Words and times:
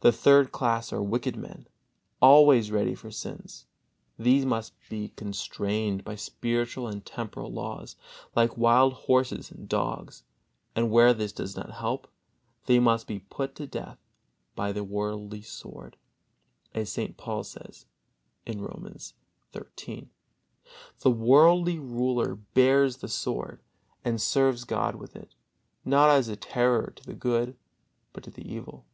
The 0.00 0.10
third 0.10 0.50
class 0.50 0.92
are 0.92 1.00
wicked 1.00 1.36
men, 1.36 1.68
always 2.20 2.72
ready 2.72 2.96
for 2.96 3.12
sins; 3.12 3.66
these 4.18 4.44
must 4.44 4.74
be 4.90 5.10
constrained 5.10 6.02
by 6.02 6.16
spiritual 6.16 6.88
and 6.88 7.06
temporal 7.06 7.52
laws, 7.52 7.94
like 8.34 8.58
wild 8.58 8.94
horses 9.06 9.52
and 9.52 9.68
dogs, 9.68 10.24
and 10.74 10.90
where 10.90 11.14
this 11.14 11.30
does 11.30 11.54
not 11.54 11.70
help, 11.70 12.08
they 12.66 12.80
must 12.80 13.06
be 13.06 13.20
put 13.20 13.54
to 13.54 13.66
death 13.68 13.96
by 14.56 14.72
the 14.72 14.82
worldly 14.82 15.40
sword, 15.42 15.96
as 16.74 16.90
St. 16.90 17.16
Paul 17.16 17.44
says, 17.44 17.86
Romans 18.52 19.14
xiii: 19.80 20.10
"The 20.98 21.12
worldly 21.12 21.78
ruler 21.78 22.34
bears 22.34 22.96
the 22.96 23.08
sword, 23.08 23.62
and 24.04 24.20
serves 24.20 24.64
God 24.64 24.96
with 24.96 25.14
it, 25.14 25.36
not 25.84 26.10
as 26.10 26.26
a 26.28 26.34
terror 26.34 26.92
to 26.96 27.04
the 27.04 27.14
good, 27.14 27.56
but 28.12 28.24
to 28.24 28.32
the 28.32 28.52
evil." 28.52 28.84